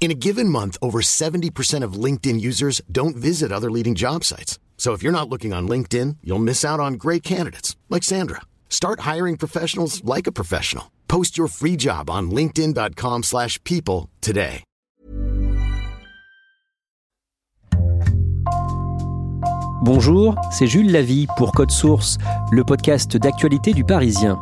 [0.00, 4.58] In a given month, over 70% of LinkedIn users don't visit other leading job sites.
[4.78, 8.42] So if you're not looking on LinkedIn, you'll miss out on great candidates like Sandra.
[8.70, 10.84] Start hiring professionals like a professional.
[11.08, 14.62] Post your free job on linkedin.com/people today.
[19.82, 22.18] Bonjour, c'est Jules Lavie pour Code Source,
[22.50, 24.38] le podcast d'actualité du Parisien.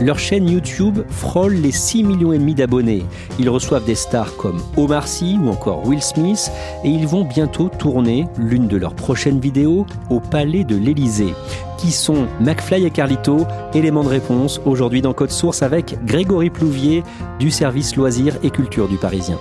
[0.00, 3.04] Leur chaîne YouTube frôle les 6 millions d'abonnés.
[3.38, 6.50] Ils reçoivent des stars comme Omar Sy ou encore Will Smith
[6.84, 11.34] et ils vont bientôt tourner l'une de leurs prochaines vidéos au Palais de l'Élysée.
[11.76, 13.46] Qui sont McFly et Carlito?
[13.74, 17.02] Élément de réponse aujourd'hui dans Code Source avec Grégory Plouvier
[17.38, 19.38] du service loisirs et culture du Parisien.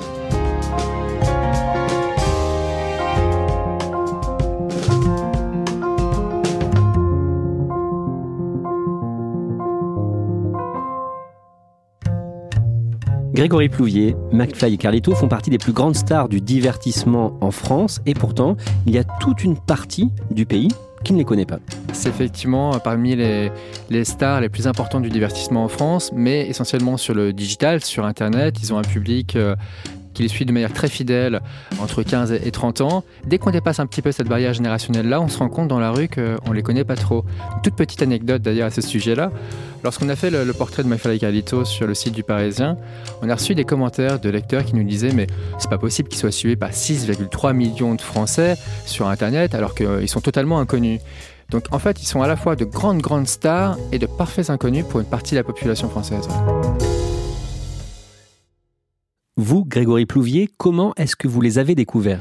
[13.40, 18.02] Grégory Plouvier, McFly et Carlito font partie des plus grandes stars du divertissement en France
[18.06, 20.68] et pourtant, il y a toute une partie du pays
[21.06, 21.60] qui ne les connaît pas.
[21.94, 23.50] C'est effectivement parmi les,
[23.90, 28.04] les stars les plus importantes du divertissement en France, mais essentiellement sur le digital, sur
[28.04, 28.58] Internet.
[28.62, 29.56] Ils ont un public euh,
[30.20, 31.40] qui les suit de manière très fidèle
[31.80, 33.04] entre 15 et 30 ans.
[33.26, 35.92] Dès qu'on dépasse un petit peu cette barrière générationnelle-là, on se rend compte dans la
[35.92, 37.24] rue qu'on ne les connaît pas trop.
[37.64, 39.32] Toute petite anecdote d'ailleurs à ce sujet-là.
[39.82, 42.78] Lorsqu'on a fait le, portrait de et Carlito sur le site du Parisien,
[43.22, 45.28] on a reçu des commentaires de lecteurs qui nous disaient mais
[45.58, 50.10] c'est pas possible qu'ils soient suivis par 6,3 millions de Français sur Internet alors qu'ils
[50.10, 51.00] sont totalement inconnus.
[51.50, 54.50] Donc en fait, ils sont à la fois de grandes, grandes stars et de parfaits
[54.50, 56.28] inconnus pour une partie de la population française.
[59.42, 62.20] Vous, Grégory Plouvier, comment est-ce que vous les avez découverts?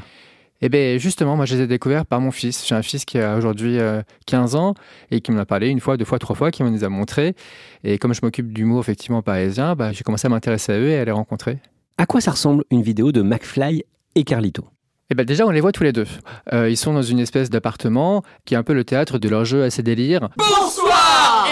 [0.61, 2.65] Eh bien, justement, moi, je les ai découverts par mon fils.
[2.65, 4.73] J'ai un fils qui a aujourd'hui euh, 15 ans
[5.11, 6.89] et qui m'en a parlé une fois, deux fois, trois fois, qui me les a
[6.89, 7.35] montrés.
[7.83, 10.97] Et comme je m'occupe d'humour, effectivement, parisien, bah, j'ai commencé à m'intéresser à eux et
[10.97, 11.57] à les rencontrer.
[11.97, 13.83] À quoi ça ressemble une vidéo de McFly
[14.15, 14.63] et Carlito?
[15.09, 16.07] Eh ben déjà, on les voit tous les deux.
[16.53, 19.43] Euh, ils sont dans une espèce d'appartement qui est un peu le théâtre de leur
[19.43, 20.29] jeu à ses délires.
[20.37, 20.88] Bonsoir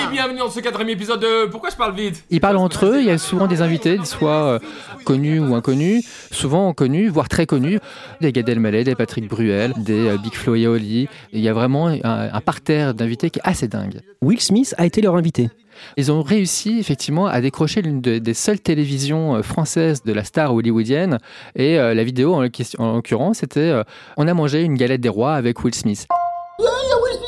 [0.07, 2.23] Et bienvenue dans ce quatrième épisode de Pourquoi je parle vite?
[2.29, 4.59] Ils parlent entre eux, il y a souvent des invités, soit euh,
[5.05, 7.79] connus ou inconnus, souvent connus, voire très connus,
[8.21, 11.07] des Gad Elmaleh, des Patrick Bruel, des euh, Big Flo et Oli.
[11.33, 14.01] Il y a vraiment un, un parterre d'invités qui est assez dingue.
[14.21, 15.49] Will Smith a été leur invité.
[15.95, 20.23] Ils ont réussi effectivement à décrocher l'une de- des seules télévisions euh, françaises de la
[20.23, 21.19] star hollywoodienne.
[21.55, 23.83] Et euh, la vidéo, en l'occurrence- en l'occurrence, c'était euh,
[24.17, 26.07] On a mangé une galette des rois avec Will Smith.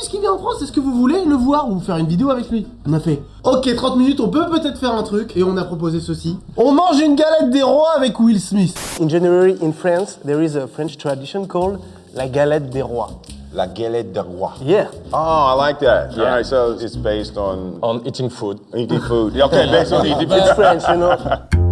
[0.02, 1.68] Il y a Will Smith qui vient en France, est-ce que vous voulez le voir
[1.70, 4.78] ou faire une vidéo avec lui On a fait, ok 30 minutes, on peut peut-être
[4.78, 6.38] faire un truc, et on a proposé ceci.
[6.56, 8.74] On mange une galette des rois avec Will Smith.
[9.00, 11.80] In January in France, there is a French tradition called
[12.14, 13.10] la galette des rois.
[13.52, 14.52] La galette de roi.
[14.64, 14.86] Yeah.
[15.12, 16.12] Oh, I like that.
[16.16, 16.22] Yeah.
[16.22, 18.60] All right, so it's based on on eating food.
[18.76, 19.36] eating food.
[19.36, 20.54] Okay, based on eating It's food.
[20.54, 21.16] French, you know.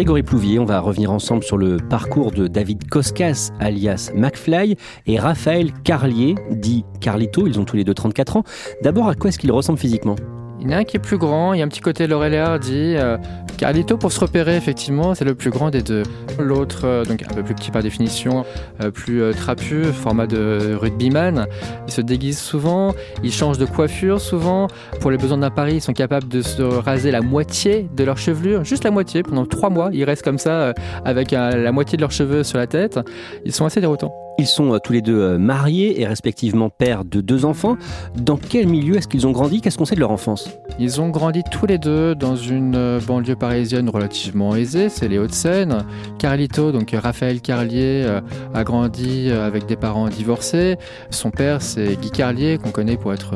[0.00, 5.18] Grégory Plouvier, on va revenir ensemble sur le parcours de David Koskas, alias McFly, et
[5.18, 8.44] Raphaël Carlier, dit Carlito, ils ont tous les deux 34 ans.
[8.82, 10.16] D'abord, à quoi est-ce qu'ils ressemblent physiquement?
[10.60, 12.06] Il y en a un qui est plus grand, il y a un petit côté
[12.06, 12.94] Laurel et Hardy.
[12.96, 13.16] euh,
[13.60, 16.02] Carlito, pour se repérer, effectivement, c'est le plus grand des deux.
[16.38, 18.46] L'autre, euh, donc un peu plus petit par définition,
[18.82, 21.46] euh, plus euh, trapu, format de rugbyman.
[21.86, 24.66] Il se déguise souvent, il change de coiffure souvent.
[25.00, 28.16] Pour les besoins d'un pari, ils sont capables de se raser la moitié de leur
[28.16, 29.90] chevelure, juste la moitié, pendant trois mois.
[29.92, 30.72] Ils restent comme ça,
[31.04, 32.98] avec la moitié de leurs cheveux sur la tête.
[33.44, 34.19] Ils sont assez déroutants.
[34.40, 37.76] Ils sont euh, tous les deux euh, mariés et respectivement pères de deux enfants.
[38.16, 39.60] Dans quel milieu est-ce qu'ils ont grandi?
[39.60, 40.48] Qu'est-ce qu'on sait de leur enfance?
[40.78, 45.18] Ils ont grandi tous les deux dans une euh, banlieue parisienne relativement aisée, c'est les
[45.18, 45.84] Hauts-de-Seine.
[46.18, 48.06] Carlito, donc Raphaël Carlier,
[48.54, 50.76] a grandi avec des parents divorcés.
[51.10, 53.34] Son père, c'est Guy Carlier, qu'on connaît pour être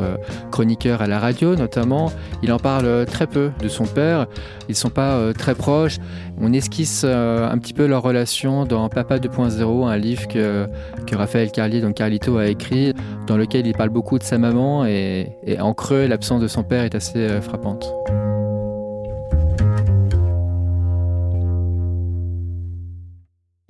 [0.50, 2.10] chroniqueur à la radio notamment.
[2.42, 4.26] Il en parle très peu de son père.
[4.68, 5.98] Ils sont pas très proches.
[6.40, 10.66] On esquisse euh, un petit peu leur relation dans Papa 2.0, un livre que,
[11.12, 12.92] Raphaël Carlier, donc Carlito, a écrit,
[13.26, 16.64] dans lequel il parle beaucoup de sa maman et, et en creux, l'absence de son
[16.64, 17.94] père est assez euh, frappante.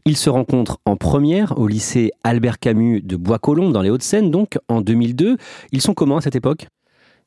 [0.07, 4.59] Ils se rencontrent en première au lycée Albert Camus de Bois-Colombes dans les Hauts-de-Seine, donc
[4.69, 5.39] en 2002.
[5.73, 6.67] Ils sont comment à cette époque?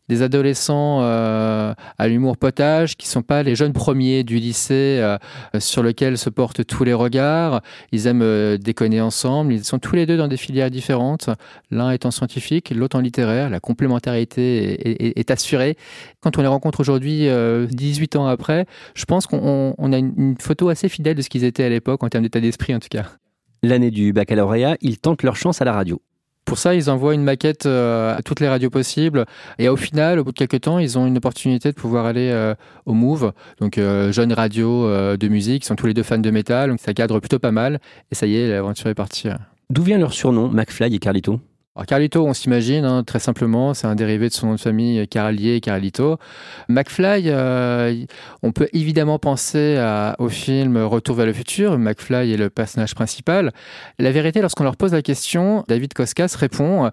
[0.10, 5.18] Des adolescents euh, à l'humour potage qui sont pas les jeunes premiers du lycée euh,
[5.60, 7.62] sur lequel se portent tous les regards.
[7.92, 9.54] Ils aiment euh, déconner ensemble.
[9.54, 11.30] Ils sont tous les deux dans des filières différentes.
[11.72, 13.50] L'un étant scientifique, l'autre en littéraire.
[13.50, 15.78] La complémentarité est, assurée.
[16.22, 17.28] Quand on les rencontre aujourd'hui,
[17.70, 21.30] 18 ans après, je pense qu'on on a une, une photo assez fidèle de ce
[21.30, 23.06] qu'ils étaient à l'époque en termes d'état d'esprit en tout cas.
[23.64, 26.02] L'année du baccalauréat, ils tentent leur chance à la radio.
[26.48, 29.26] Pour ça, ils envoient une maquette euh, à toutes les radios possibles.
[29.60, 32.30] Et au final, au bout de quelques temps, ils ont une opportunité de pouvoir aller
[32.32, 32.56] euh,
[32.86, 35.66] au Move, donc euh, jeune radio de musique.
[35.66, 37.82] Ils sont tous les deux fans de métal, donc ça cadre plutôt pas mal.
[38.12, 39.28] Et ça y est, l'aventure est partie.
[39.70, 41.42] D'où vient leur surnom, McFly et Carlito?
[41.86, 45.60] Carlito, on s'imagine, hein, très simplement, c'est un dérivé de son nom de famille, Carlier,
[45.62, 46.18] Carlito.
[46.70, 48.06] McFly, euh,
[48.44, 49.78] on peut évidemment penser
[50.20, 51.78] au film Retour vers le futur.
[51.78, 53.52] McFly est le personnage principal.
[54.00, 56.90] La vérité, lorsqu'on leur pose la question, David Koskas répond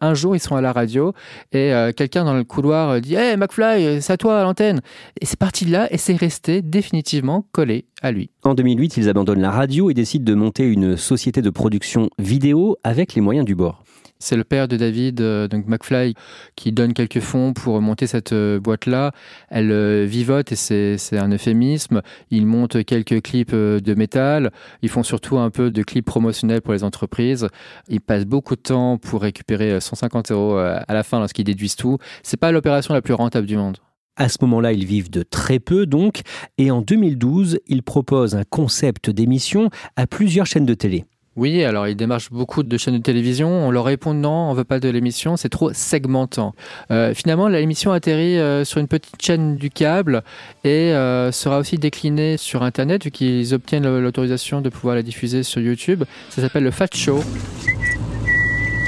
[0.00, 1.12] un jour, ils sont à la radio
[1.52, 4.80] et euh, quelqu'un dans le couloir dit Hey McFly, c'est à toi à l'antenne.
[5.20, 8.30] Et c'est parti de là et c'est resté définitivement collé à lui.
[8.42, 12.76] En 2008, ils abandonnent la radio et décident de monter une société de production vidéo
[12.84, 13.84] avec les moyens du bord.
[14.22, 16.14] C'est le père de David, euh, donc McFly,
[16.54, 19.10] qui donne quelques fonds pour monter cette euh, boîte-là.
[19.48, 22.02] Elle euh, vivote et c'est un euphémisme.
[22.30, 24.52] Ils montent quelques clips de métal.
[24.80, 27.48] Ils font surtout un peu de clips promotionnels pour les entreprises.
[27.88, 31.98] Ils passent beaucoup de temps pour récupérer 150 euros à la fin lorsqu'ils déduisent tout.
[32.22, 33.78] C'est pas l'opération la plus rentable du monde.
[34.14, 36.20] À ce moment-là, ils vivent de très peu donc,
[36.58, 41.06] et en 2012, ils proposent un concept d'émission à plusieurs chaînes de télé.
[41.34, 43.48] Oui, alors ils démarchent beaucoup de chaînes de télévision.
[43.48, 46.54] On leur répond non, on veut pas de l'émission, c'est trop segmentant.
[46.90, 50.24] Euh, finalement, l'émission atterrit euh, sur une petite chaîne du câble
[50.64, 55.42] et euh, sera aussi déclinée sur Internet vu qu'ils obtiennent l'autorisation de pouvoir la diffuser
[55.42, 56.04] sur YouTube.
[56.28, 57.24] Ça s'appelle le Fat Show.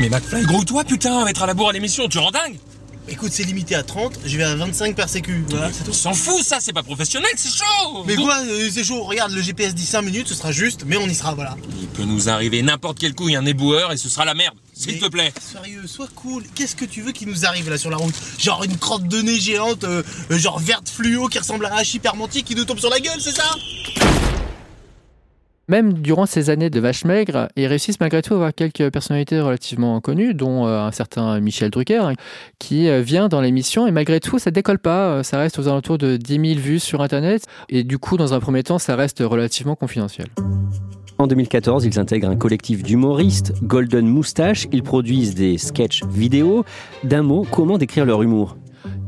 [0.00, 2.58] Mais McFly, gros toi putain, mettre à la bourre à l'émission, tu rends dingue
[3.06, 5.44] Écoute, c'est limité à 30, je vais à 25 par sécu.
[5.50, 5.92] Voilà, c'est tout.
[5.92, 9.42] S'en fout, ça, c'est pas professionnel, c'est chaud Mais quoi, euh, c'est chaud, regarde, le
[9.42, 11.56] GPS dit 5 minutes, ce sera juste, mais on y sera, voilà.
[11.80, 14.54] Il peut nous arriver n'importe quel couille, un éboueur, et ce sera la merde.
[14.72, 15.32] S'il te plaît.
[15.52, 16.44] Sérieux, sois cool.
[16.54, 18.14] Qu'est-ce que tu veux qui nous arrive là sur la route?
[18.38, 22.42] Genre une crotte de nez géante, euh, genre verte fluo qui ressemble à un hypermentier
[22.42, 23.54] qui nous tombe sur la gueule, c'est ça?
[25.68, 29.40] Même durant ces années de vache maigre, ils réussissent malgré tout à avoir quelques personnalités
[29.40, 32.12] relativement connues, dont euh, un certain Michel Drucker, hein,
[32.58, 35.08] qui euh, vient dans l'émission et malgré tout, ça décolle pas.
[35.08, 38.34] Euh, ça reste aux alentours de 10 000 vues sur Internet et du coup, dans
[38.34, 40.26] un premier temps, ça reste relativement confidentiel.
[41.16, 44.66] En 2014, ils intègrent un collectif d'humoristes, Golden Moustache.
[44.72, 46.64] Ils produisent des sketchs vidéo.
[47.04, 48.56] D'un mot, comment décrire leur humour?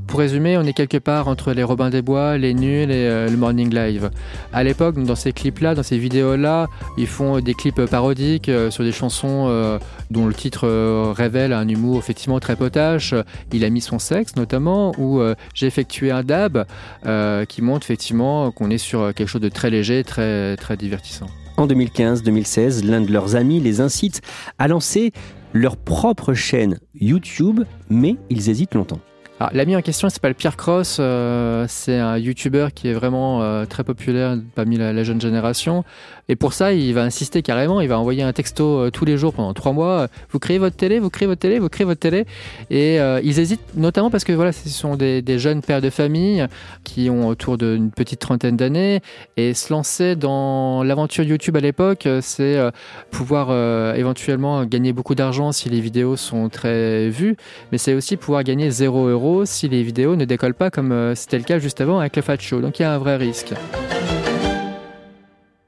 [0.07, 3.29] Pour résumer, on est quelque part entre les Robins des Bois, les Nuls et euh,
[3.29, 4.11] le Morning Live.
[4.53, 8.85] À l'époque, dans ces clips-là, dans ces vidéos-là, ils font des clips parodiques euh, sur
[8.85, 9.79] des chansons euh,
[10.11, 10.69] dont le titre
[11.13, 13.15] révèle un humour effectivement très potache.
[13.53, 15.21] Il a mis son sexe notamment, ou
[15.55, 16.65] j'ai effectué un dab
[17.49, 21.27] qui montre effectivement qu'on est sur quelque chose de très léger, très, très divertissant.
[21.57, 24.21] En 2015-2016, l'un de leurs amis les incite
[24.59, 25.13] à lancer
[25.53, 29.01] leur propre chaîne YouTube, mais ils hésitent longtemps.
[29.53, 33.85] L'ami en question s'appelle Pierre Cross, euh, c'est un YouTuber qui est vraiment euh, très
[33.85, 35.85] populaire parmi la, jeune génération.
[36.31, 39.19] Et pour ça, il va insister carrément, il va envoyer un texto euh, tous les
[39.19, 40.09] jours pendant trois mois.
[40.31, 42.25] Vous créez votre télé, vous créez votre télé, vous créez votre télé.
[42.71, 46.47] Et ils hésitent notamment parce que voilà, ce sont des, des jeunes pères de famille
[46.83, 49.01] qui ont autour d'une petite trentaine d'années.
[49.37, 52.59] Et se lancer dans l'aventure YouTube à l'époque, c'est
[53.11, 53.51] pouvoir
[53.95, 57.37] éventuellement gagner beaucoup d'argent si les vidéos sont très vues.
[57.71, 61.39] Mais c'est aussi pouvoir gagner 0 euros si les vidéos ne décollent pas comme c'était
[61.39, 62.61] le cas juste avant avec le Fat Show.
[62.61, 63.53] Donc il y a un vrai risque.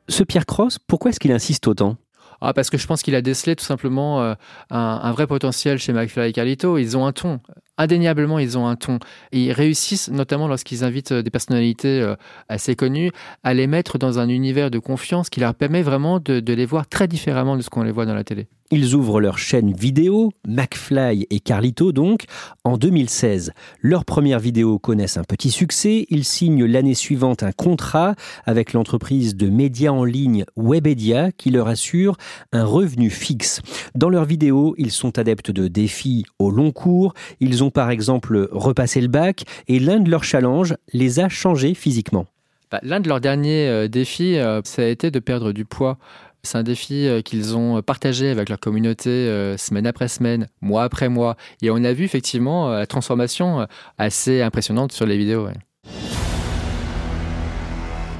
[0.09, 1.97] Ce Pierre Cross, pourquoi est-ce qu'il insiste autant?
[2.41, 4.35] Ah, parce que je pense qu'il a décelé tout simplement euh,
[4.71, 6.79] un, un, vrai potentiel chez McFly et Carlito.
[6.79, 7.41] Ils ont un ton.
[7.79, 8.99] Indéniablement, ils ont un ton.
[9.33, 12.17] Ils réussissent, notamment lorsqu'ils invitent euh, des personnalités euh,
[12.49, 13.13] assez connues,
[13.45, 16.67] à les mettre dans un univers de confiance qui leur permet vraiment de, de les
[16.67, 18.49] voir très différemment de ce qu'on les voit dans la télé.
[18.71, 22.25] Ils ouvrent leur chaîne vidéo, McFly et Carlito donc,
[22.65, 23.53] en 2016.
[23.81, 26.05] Leurs premières vidéos connaissent un petit succès.
[26.11, 31.67] Ils signent l'année suivante un contrat avec l'entreprise de médias en ligne Webedia qui leur
[31.67, 32.19] assure
[32.53, 33.63] un revenu fixe.
[33.95, 37.15] Dans leurs vidéos, ils sont adeptes de défis au long cours.
[37.41, 41.75] Ils ont par exemple repassé le bac et l'un de leurs challenges les a changés
[41.75, 42.27] physiquement.
[42.71, 45.97] Bah, L'un de leurs derniers euh, défis, euh, ça a été de perdre du poids.
[46.43, 51.09] C'est un défi euh, qu'ils ont partagé avec leur communauté semaine après semaine, mois après
[51.09, 51.37] mois.
[51.63, 55.47] Et on a vu effectivement la transformation assez impressionnante sur les vidéos.
[55.47, 55.55] ouais.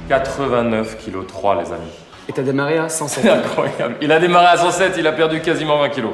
[0.09, 1.91] 89 kg 3 les amis.
[2.27, 3.23] Et t'as démarré à 107.
[3.23, 3.95] C'est incroyable.
[4.01, 6.05] Il a démarré à 107, il a perdu quasiment 20 kg.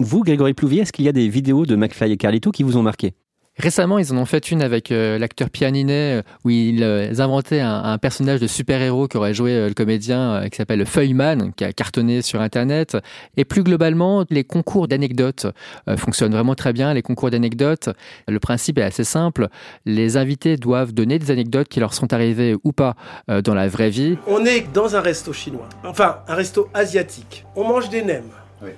[0.00, 2.76] Vous, Grégory Plouvier, est-ce qu'il y a des vidéos de McFly et Carlito qui vous
[2.76, 3.14] ont marqué?
[3.56, 7.60] Récemment, ils en ont fait une avec euh, l'acteur Pianinet, euh, où ils euh, inventaient
[7.60, 11.62] un, un personnage de super-héros qu'aurait joué euh, le comédien euh, qui s'appelle Feuilleman, qui
[11.62, 12.96] a cartonné sur Internet.
[13.36, 15.46] Et plus globalement, les concours d'anecdotes
[15.88, 16.92] euh, fonctionnent vraiment très bien.
[16.92, 17.90] Les concours d'anecdotes,
[18.26, 19.46] le principe est assez simple.
[19.86, 22.96] Les invités doivent donner des anecdotes qui leur sont arrivées ou pas
[23.30, 24.18] euh, dans la vraie vie.
[24.26, 25.68] On est dans un resto chinois.
[25.84, 27.46] Enfin, un resto asiatique.
[27.54, 28.24] On mange des nems.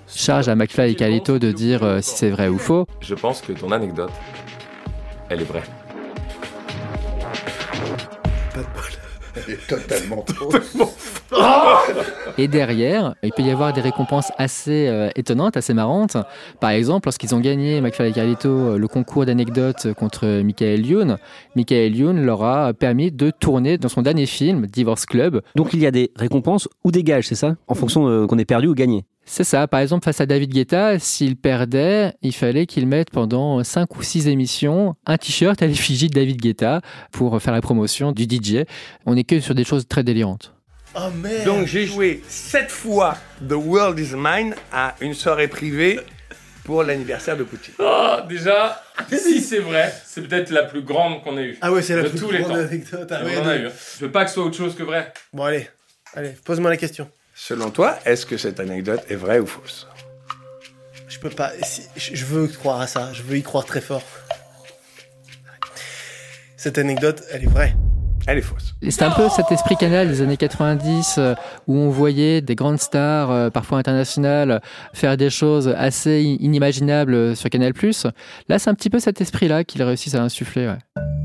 [0.08, 2.86] Charge à McFly et Carlito de dire euh, si c'est vrai ou faux.
[3.00, 4.10] Je pense que ton anecdote,
[5.28, 5.62] elle est vraie.
[8.54, 8.82] Pas de bol.
[9.36, 10.24] Elle est totalement
[12.38, 16.16] Et derrière, il peut y avoir des récompenses assez euh, étonnantes, assez marrantes.
[16.60, 21.16] Par exemple, lorsqu'ils ont gagné, McFly et Carlito, euh, le concours d'anecdotes contre Michael Youn,
[21.54, 25.40] Michael Youn leur a permis de tourner dans son dernier film, Divorce Club.
[25.54, 27.56] Donc il y a des récompenses ou des gages, c'est ça?
[27.68, 29.04] En fonction euh, qu'on ait perdu ou gagné.
[29.28, 33.62] C'est ça, par exemple, face à David Guetta, s'il perdait, il fallait qu'il mette pendant
[33.64, 36.80] 5 ou 6 émissions un t-shirt à l'effigie de David Guetta
[37.10, 38.64] pour faire la promotion du DJ.
[39.04, 40.54] On n'est que sur des choses très délirantes.
[40.94, 41.44] Oh merde.
[41.44, 43.16] Donc j'ai joué sept fois
[43.46, 45.98] The World Is Mine à une soirée privée
[46.64, 47.74] pour l'anniversaire de Poutine.
[47.80, 48.80] Ah, déjà,
[49.10, 51.58] si c'est vrai, c'est peut-être la plus grande qu'on ait eue.
[51.60, 52.58] Ah ouais, c'est la de plus tous les grande temps.
[52.60, 53.08] anecdote.
[53.10, 53.66] Ah On ouais, en a eu.
[53.66, 53.72] hein.
[53.98, 55.12] Je veux pas que ce soit autre chose que vrai.
[55.32, 55.68] Bon, allez.
[56.14, 57.08] Allez, pose-moi la question.
[57.38, 59.86] Selon toi, est-ce que cette anecdote est vraie ou fausse?
[61.06, 61.52] Je peux pas.
[61.96, 63.12] je veux croire à ça.
[63.12, 64.02] Je veux y croire très fort.
[66.56, 67.76] Cette anecdote, elle est vraie.
[68.26, 68.74] Elle est fausse.
[68.88, 71.34] C'est un peu cet esprit canal des années 90 euh,
[71.66, 74.62] où on voyait des grandes stars, euh, parfois internationales,
[74.94, 77.72] faire des choses assez inimaginables sur Canal+.
[78.48, 80.68] Là, c'est un petit peu cet esprit-là qu'ils réussissent à insuffler.
[80.68, 81.15] ouais.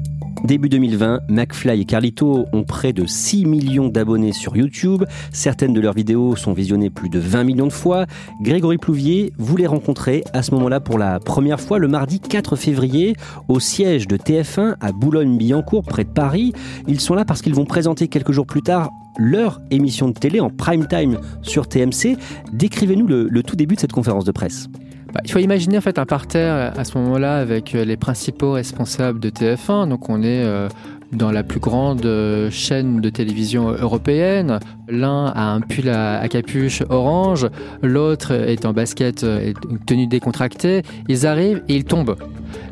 [0.43, 5.03] Début 2020, McFly et Carlito ont près de 6 millions d'abonnés sur YouTube.
[5.31, 8.07] Certaines de leurs vidéos sont visionnées plus de 20 millions de fois.
[8.41, 12.55] Grégory Plouvier, vous les rencontrez à ce moment-là pour la première fois le mardi 4
[12.55, 13.15] février
[13.49, 16.53] au siège de TF1 à Boulogne-Billancourt près de Paris.
[16.87, 20.39] Ils sont là parce qu'ils vont présenter quelques jours plus tard leur émission de télé
[20.39, 22.17] en prime time sur TMC.
[22.51, 24.69] Décrivez-nous le, le tout début de cette conférence de presse.
[25.13, 28.53] Bah, il faut imaginer en fait un parterre à ce moment-là avec euh, les principaux
[28.53, 29.89] responsables de TF1.
[29.89, 30.69] Donc on est euh,
[31.11, 34.59] dans la plus grande euh, chaîne de télévision européenne.
[34.91, 37.47] L'un a un pull à, capuche orange,
[37.81, 40.83] l'autre est en basket euh, et une tenue décontractée.
[41.07, 42.17] Ils arrivent et ils tombent.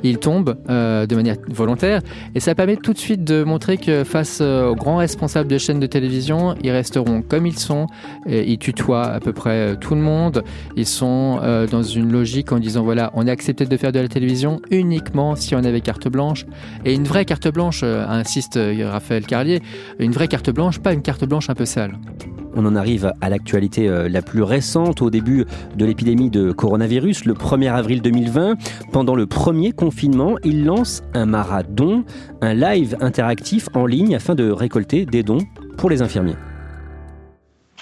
[0.04, 2.02] Ils tombent euh, de manière volontaire
[2.36, 5.58] et ça permet tout de suite de montrer que face euh, aux grands responsables de
[5.58, 7.88] chaînes de télévision, ils resteront comme ils sont.
[8.28, 10.44] Et ils tutoient à peu près euh, tout le monde.
[10.76, 14.00] Ils sont euh, dans une logique en disant voilà, on a accepté de faire de
[14.00, 16.46] la télévision uniquement si on avait carte blanche.
[16.86, 19.62] Et une vraie carte blanche, euh, insiste euh, Raphaël Carlier,
[20.00, 21.98] une vraie carte blanche, pas une carte blanche un peu sale.
[22.56, 27.26] On en arrive à l'actualité euh, la plus récente, au début de l'épidémie de coronavirus,
[27.26, 28.56] le 1er avril 2020.
[28.92, 32.04] Pendant le premier confinement, il lance un marathon,
[32.42, 35.46] un live interactif en ligne afin de récolter des dons
[35.78, 36.36] pour les infirmiers.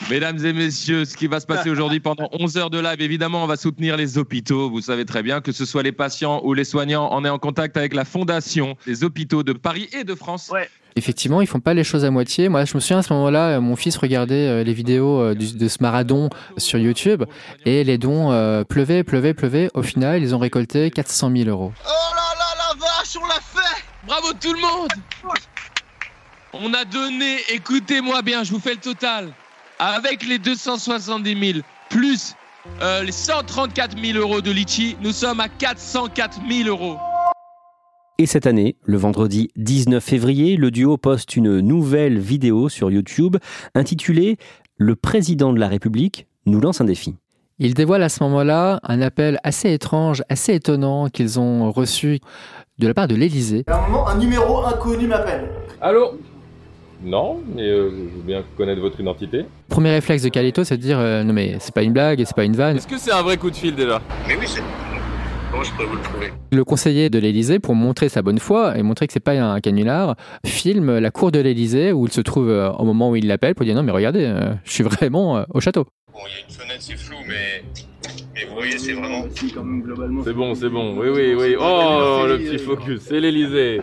[0.09, 3.43] Mesdames et messieurs, ce qui va se passer aujourd'hui pendant 11 heures de live, évidemment,
[3.43, 4.69] on va soutenir les hôpitaux.
[4.69, 7.39] Vous savez très bien que ce soit les patients ou les soignants, on est en
[7.39, 10.51] contact avec la fondation des hôpitaux de Paris et de France.
[10.97, 12.49] Effectivement, ils font pas les choses à moitié.
[12.49, 15.35] Moi, je me souviens à ce moment-là, euh, mon fils regardait euh, les vidéos euh,
[15.35, 17.23] de ce marathon sur YouTube
[17.65, 19.69] et les dons euh, pleuvaient, pleuvaient, pleuvaient.
[19.75, 21.71] Au final, ils ont récolté 400 000 euros.
[21.85, 24.89] Oh là là, la vache, on l'a fait Bravo tout le monde
[26.53, 29.31] On a donné, écoutez-moi bien, je vous fais le total,
[29.77, 32.33] avec les 270 000 plus
[32.81, 36.97] euh, les 134 000 euros de Litchi, nous sommes à 404 000 euros.
[38.19, 43.37] Et cette année, le vendredi 19 février, le duo poste une nouvelle vidéo sur YouTube
[43.75, 44.37] intitulée
[44.75, 47.13] Le président de la République nous lance un défi.
[47.59, 52.19] Ils dévoilent à ce moment-là un appel assez étrange, assez étonnant qu'ils ont reçu
[52.79, 53.65] de la part de l'Élysée.
[53.67, 55.51] À un moment, un numéro inconnu m'appelle.
[55.79, 56.19] Allô?
[57.03, 59.45] Non, mais euh, je veux bien connaître votre identité.
[59.69, 62.35] Premier réflexe de Calito, c'est de dire euh, non mais c'est pas une blague, c'est
[62.35, 62.77] pas une vanne.
[62.77, 64.01] Est-ce que c'est un vrai coup de fil déjà?
[64.27, 64.63] Mais oui, c'est.
[65.49, 66.33] Comment je pourrais vous le prouver?
[66.51, 69.59] Le conseiller de l'Élysée, pour montrer sa bonne foi et montrer que c'est pas un
[69.59, 73.27] canular, filme la cour de l'Élysée où il se trouve euh, au moment où il
[73.27, 75.85] l'appelle pour dire non mais regardez, euh, je suis vraiment euh, au château.
[76.11, 77.63] Bon, il y a une fenêtre, c'est flou, mais.
[78.33, 79.25] Mais vous voyez, c'est vraiment.
[80.23, 80.97] C'est bon, c'est bon.
[80.97, 81.55] Oui, oui, oui.
[81.59, 83.81] Oh, le petit focus, c'est l'Elysée.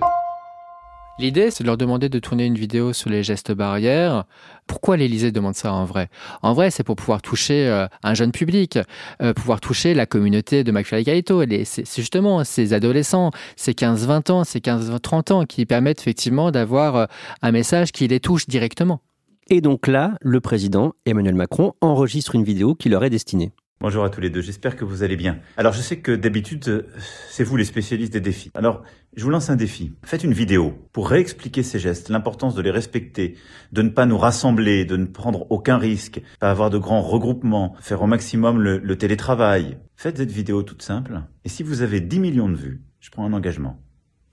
[1.21, 4.25] L'idée, c'est de leur demander de tourner une vidéo sur les gestes barrières.
[4.67, 6.09] Pourquoi l'Élysée demande ça en vrai?
[6.43, 8.81] En vrai, c'est pour pouvoir toucher euh, un jeune public,
[9.23, 14.43] euh, pouvoir toucher la communauté de McFly C'est c'est justement ces adolescents, ces 15-20 ans,
[14.43, 17.07] ces 15-30 ans qui permettent effectivement d'avoir euh,
[17.43, 19.01] un message qui les touche directement.
[19.49, 23.53] Et donc là, le président Emmanuel Macron enregistre une vidéo qui leur est destinée.
[23.81, 25.41] Bonjour à tous les deux, j'espère que vous allez bien.
[25.59, 26.87] Alors je sais que d'habitude, euh,
[27.29, 28.51] c'est vous les spécialistes des défis.
[28.55, 28.83] Alors
[29.15, 29.93] je vous lance un défi.
[30.05, 33.37] Faites une vidéo pour réexpliquer ces gestes, l'importance de les respecter,
[33.73, 37.75] de ne pas nous rassembler, de ne prendre aucun risque, pas avoir de grands regroupements,
[37.81, 39.77] faire au maximum le, le télétravail.
[39.97, 41.21] Faites cette vidéo toute simple.
[41.45, 43.83] Et si vous avez 10 millions de vues, je prends un engagement.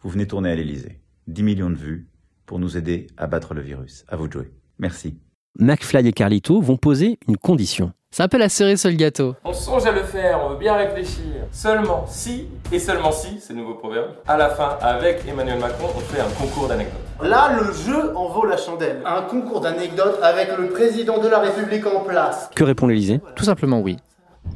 [0.02, 1.02] Vous venez tourner à l'Elysée.
[1.28, 2.08] 10 millions de vues
[2.46, 4.06] pour nous aider à battre le virus.
[4.08, 4.52] À vous de jouer.
[4.80, 5.20] Merci.
[5.60, 7.92] McFly et Carlito vont poser une condition.
[8.14, 9.38] C'est un peu la cerise sur le gâteau.
[9.46, 11.46] On songe à le faire, on veut bien réfléchir.
[11.54, 15.88] Seulement si, et seulement si, c'est le nouveau proverbe, à la fin, avec Emmanuel Macron,
[15.96, 17.00] on fait un concours d'anecdotes.
[17.22, 19.02] Là, le jeu en vaut la chandelle.
[19.06, 22.50] Un concours d'anecdotes avec le président de la République en place.
[22.54, 23.22] Que répond l'Élysée?
[23.38, 23.96] Tout simplement oui.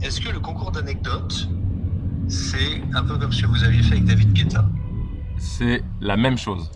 [0.03, 1.47] Est-ce que le concours d'anecdotes,
[2.27, 4.65] c'est un peu comme ce que vous aviez fait avec David Guetta?
[5.37, 6.69] C'est la même chose.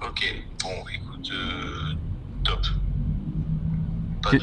[0.00, 1.94] Ok, bon, écoute, euh,
[2.44, 2.60] top.
[4.22, 4.40] Pas de.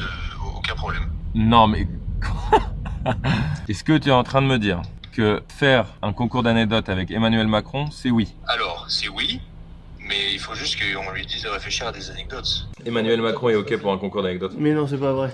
[0.54, 1.04] aucun problème.
[1.34, 1.86] Non mais...
[3.68, 7.10] Est-ce que tu es en train de me dire que faire un concours d'anecdotes avec
[7.10, 8.34] Emmanuel Macron, c'est oui?
[8.46, 9.40] Alors, c'est oui,
[10.08, 12.68] mais il faut juste qu'on lui dise de réfléchir à des anecdotes.
[12.84, 15.30] Emmanuel Macron est ok pour un concours d'anecdotes Mais non, c'est pas vrai.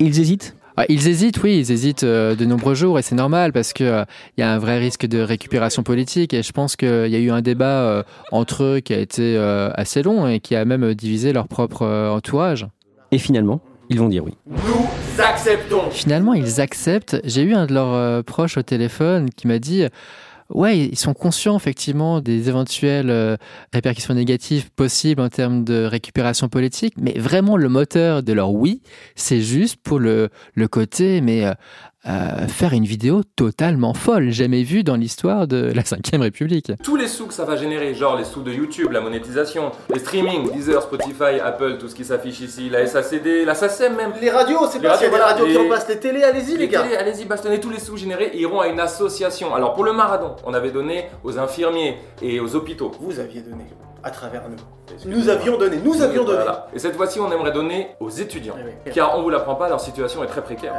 [0.00, 0.56] Ils hésitent?
[0.76, 3.84] Ah, ils hésitent, oui, ils hésitent euh, de nombreux jours et c'est normal parce que
[3.84, 4.04] euh,
[4.36, 7.18] il y a un vrai risque de récupération politique et je pense qu'il y a
[7.18, 9.36] eu un débat euh, entre eux qui a été
[9.74, 12.66] assez long et qui a même divisé leur propre entourage.
[13.10, 13.60] Et finalement,
[13.92, 14.32] ils vont dire oui.
[14.46, 15.90] Nous acceptons.
[15.90, 17.20] Finalement, ils acceptent.
[17.24, 19.84] J'ai eu un de leurs euh, proches au téléphone qui m'a dit
[20.48, 23.36] Ouais, ils sont conscients effectivement des éventuelles euh,
[23.72, 28.82] répercussions négatives possibles en termes de récupération politique, mais vraiment le moteur de leur oui,
[29.14, 31.44] c'est juste pour le, le côté, mais
[32.08, 36.72] euh, faire une vidéo totalement folle, jamais vue dans l'histoire de la Ve République.
[36.82, 40.00] Tous les sous que ça va générer, genre les sous de YouTube, la monétisation, les
[40.00, 44.12] streamings, Deezer, Spotify, Apple, tout ce qui s'affiche ici, la SACD, la SACEM même.
[44.20, 46.24] Les radios, c'est Les pas s'il y a des radios, qui en passent les télés,
[46.24, 46.82] allez-y les gars.
[46.82, 49.54] télés, allez-y, bastonnez tous les sous générés iront à une association.
[49.54, 52.90] Alors pour le marathon, on avait donné aux infirmiers et aux hôpitaux.
[53.00, 53.66] Vous aviez donné
[54.02, 54.56] à travers nous.
[55.06, 56.38] Nous avions donné, nous avions donné.
[56.38, 56.66] Voilà.
[56.74, 58.54] Et cette fois-ci, on aimerait donner aux étudiants.
[58.58, 58.92] Eh oui.
[58.92, 60.74] Car on vous l'apprend pas, leur situation est très précaire.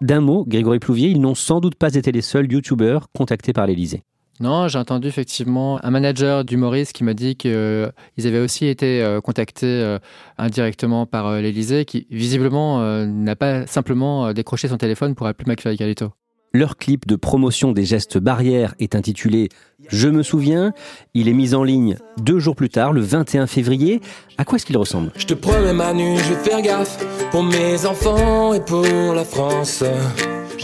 [0.00, 3.66] D'un mot, Grégory Plouvier, ils n'ont sans doute pas été les seuls youtubeurs contactés par
[3.66, 4.02] l'Élysée.
[4.40, 9.20] Non, j'ai entendu effectivement un manager d'humoriste qui m'a dit qu'ils avaient aussi été euh,
[9.20, 10.00] contactés euh,
[10.38, 15.28] indirectement par euh, l'Élysée, qui visiblement euh, n'a pas simplement euh, décroché son téléphone pour
[15.28, 16.10] appeler McFly et Carlito.
[16.54, 19.48] Leur clip de promotion des gestes barrières est intitulé
[19.88, 20.72] Je me souviens.
[21.12, 24.00] Il est mis en ligne deux jours plus tard, le 21 février.
[24.38, 25.10] À quoi est-ce qu'il ressemble?
[25.16, 29.82] Je te promets Manu, je vais faire gaffe pour mes enfants et pour la France.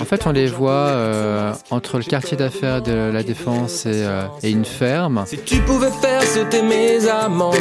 [0.01, 4.23] En fait, on les voit euh, entre le quartier d'affaires de la Défense et, euh,
[4.45, 5.25] et une ferme.
[5.27, 7.57] Si tu pouvais faire sauter mes amendes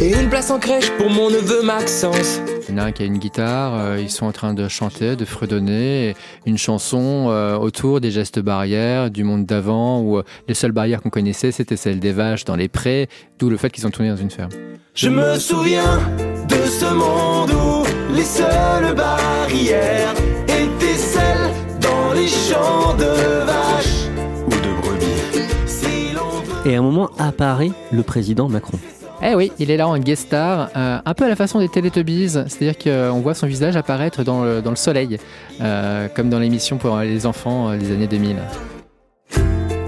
[0.00, 2.40] et une place en crèche pour mon neveu Maxence.
[2.74, 4.66] Il y en a un qui a une guitare, euh, ils sont en train de
[4.66, 10.24] chanter, de fredonner une chanson euh, autour des gestes barrières du monde d'avant où euh,
[10.48, 13.08] les seules barrières qu'on connaissait c'était celles des vaches dans les prés,
[13.38, 14.50] d'où le fait qu'ils ont tourné dans une ferme.
[14.92, 16.00] Je me souviens
[16.48, 20.12] de ce monde où les seules barrières
[20.48, 24.08] étaient celles dans les champs de vaches
[24.46, 25.46] ou de brebis.
[25.66, 28.80] Si l'on veut Et à un moment apparaît le président Macron.
[29.22, 31.68] Eh oui, il est là en guest star, euh, un peu à la façon des
[31.68, 35.18] Teletubbies, c'est-à-dire qu'on voit son visage apparaître dans le, dans le soleil,
[35.60, 38.36] euh, comme dans l'émission pour les enfants euh, des années 2000.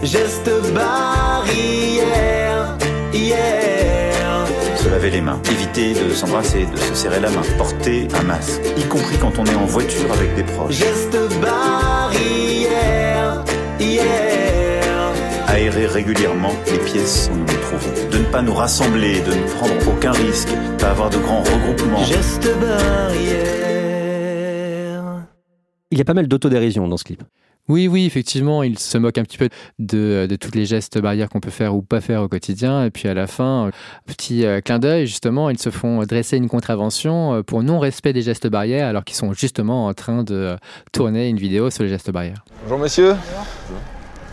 [0.03, 2.77] Geste barrière,
[3.13, 4.47] hier.
[4.77, 8.61] Se laver les mains, éviter de s'embrasser, de se serrer la main, porter un masque,
[8.77, 10.75] y compris quand on est en voiture avec des proches.
[10.75, 13.45] Geste barrière,
[13.81, 14.46] hier.
[15.57, 18.11] Aérer régulièrement les pièces où nous nous trouvons.
[18.11, 22.05] De ne pas nous rassembler, de ne prendre aucun risque, pas avoir de grands regroupements.
[22.05, 23.65] Geste barrière.
[25.91, 27.23] Il y a pas mal d'autodérision dans ce clip.
[27.69, 31.31] Oui, oui, effectivement, il se moque un petit peu de, de toutes les gestes barrières
[31.31, 32.85] qu'on peut faire ou pas faire au quotidien.
[32.85, 33.71] Et puis à la fin, euh,
[34.05, 38.21] petit euh, clin d'œil, justement, ils se font dresser une contravention euh, pour non-respect des
[38.21, 40.55] gestes barrières alors qu'ils sont justement en train de
[40.93, 42.45] tourner une vidéo sur les gestes barrières.
[42.65, 43.15] Bonjour messieurs.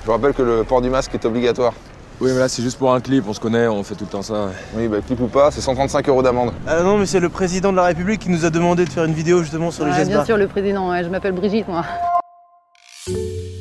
[0.04, 1.74] Je vous rappelle que le port du masque est obligatoire.
[2.20, 4.10] Oui, mais là, c'est juste pour un clip, on se connaît, on fait tout le
[4.10, 4.50] temps ça.
[4.76, 6.52] Oui, bah clip ou pas, c'est 135 euros d'amende.
[6.68, 9.06] Ah non, mais c'est le président de la République qui nous a demandé de faire
[9.06, 11.70] une vidéo justement sur les Ah, gestes bien sûr, le président, ouais, je m'appelle Brigitte,
[11.70, 11.86] moi.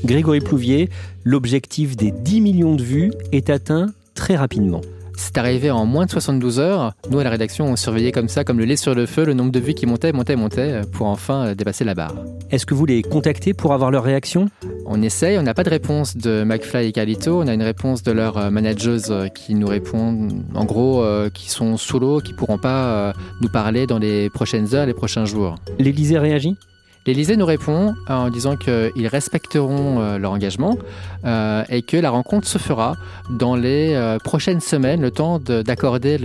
[0.05, 0.91] Grégory Plouvier,
[1.25, 4.81] l'objectif des 10 millions de vues est atteint très rapidement.
[5.17, 6.93] C'est arrivé en moins de 72 heures.
[7.11, 9.35] Nous, à la rédaction, on surveillait comme ça, comme le lait sur le feu, le
[9.35, 12.15] nombre de vues qui montait, montait, montait, pour enfin dépasser la barre.
[12.51, 14.49] Est-ce que vous les contactez pour avoir leur réaction?
[14.87, 18.03] On essaye, on n'a pas de réponse de McFly et Carlito, on a une réponse
[18.03, 22.59] de leur manageuse qui nous répond, en gros, euh, qui sont sous l'eau, qui pourront
[22.59, 25.57] pas euh, nous parler dans les prochaines heures, les prochains jours.
[25.79, 26.57] L'Élysée réagit?
[27.05, 30.79] L'Élysée nous répond en disant qu'ils respecteront euh, leur engagement
[31.25, 32.97] euh, et que la rencontre se fera
[33.29, 36.19] dans les euh, prochaines semaines, le temps d'accorder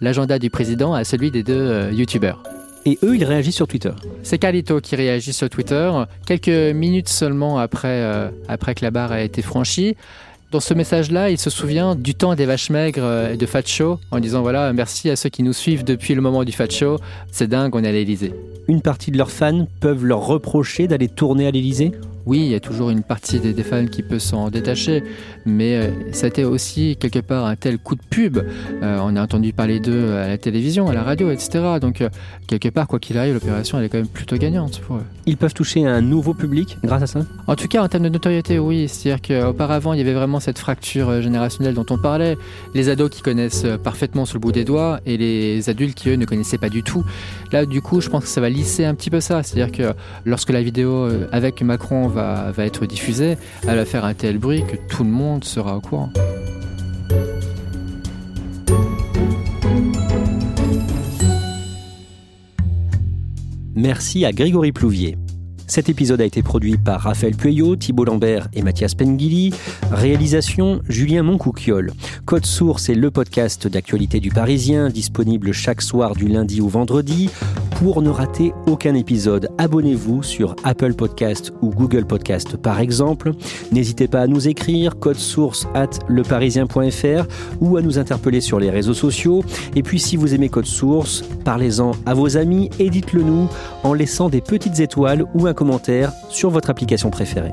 [0.00, 2.40] l'agenda du président à celui des deux youtubeurs.
[2.84, 3.92] Et eux, ils réagissent sur Twitter.
[4.22, 5.90] C'est Carlito qui réagit sur Twitter,
[6.26, 8.04] quelques minutes seulement après,
[8.48, 9.96] après que la barre a été franchie.
[10.52, 13.98] Dans ce message-là, il se souvient du temps des vaches maigres et de Fat Show,
[14.10, 16.98] en disant voilà, merci à ceux qui nous suivent depuis le moment du Fat Show.
[17.30, 18.34] C'est dingue, on est à l'Elysée
[18.68, 21.92] une partie de leurs fans peuvent leur reprocher d'aller tourner à l'Elysée
[22.26, 25.02] oui, il y a toujours une partie des, fans qui peut s'en détacher,
[25.44, 25.90] mais euh,
[26.22, 28.38] a été aussi quelque part un tel coup de pub.
[28.38, 31.78] Euh, on a entendu parler d'eux à la télévision, à la radio, etc.
[31.80, 32.08] Donc, euh,
[32.46, 35.04] quelque part, quoi qu'il arrive, l'opération, elle est quand même plutôt gagnante pour eux.
[35.26, 37.20] Ils peuvent toucher un nouveau public grâce à ça?
[37.48, 38.88] En tout cas, en termes de notoriété, oui.
[38.88, 42.36] C'est-à-dire qu'auparavant, il y avait vraiment cette fracture générationnelle dont on parlait.
[42.74, 46.16] Les ados qui connaissent parfaitement sous le bout des doigts et les adultes qui, eux,
[46.16, 47.04] ne connaissaient pas du tout.
[47.50, 49.42] Là, du coup, je pense que ça va lisser un petit peu ça.
[49.42, 54.38] C'est-à-dire que lorsque la vidéo avec Macron va, être diffusée, elle va faire un tel
[54.38, 56.10] bruit que tout le monde sera au courant.
[63.74, 65.16] Merci à Grégory Plouvier.
[65.66, 69.54] Cet épisode a été produit par Raphaël Pueyo, Thibault Lambert et Mathias Pengili.
[69.90, 71.92] Réalisation Julien Moncouquiol.
[72.26, 77.30] Code Source est le podcast d'actualité du Parisien, disponible chaque soir du lundi au vendredi.
[77.76, 83.32] Pour ne rater aucun épisode, abonnez-vous sur Apple Podcast ou Google Podcast par exemple.
[83.72, 87.26] N'hésitez pas à nous écrire code source at leparisien.fr
[87.60, 89.44] ou à nous interpeller sur les réseaux sociaux.
[89.74, 93.48] Et puis si vous aimez Code Source, parlez-en à vos amis et dites-le nous
[93.82, 97.52] en laissant des petites étoiles ou un commentaire sur votre application préférée.